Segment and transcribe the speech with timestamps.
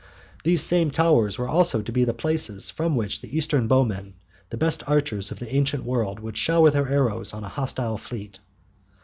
[0.43, 4.15] These same towers were also to be the places from which the Eastern bowmen,
[4.49, 8.39] the best archers of the ancient world, would shower their arrows on a hostile fleet.